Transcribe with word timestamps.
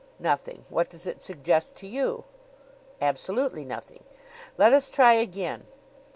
"Nothing. 0.17 0.65
What 0.69 0.89
does 0.89 1.05
it 1.05 1.21
suggest 1.21 1.75
to 1.75 1.87
you?" 1.87 2.23
"Absolutely 2.99 3.63
nothing. 3.63 4.03
Let 4.57 4.73
us 4.73 4.89
try 4.89 5.13
again. 5.13 5.67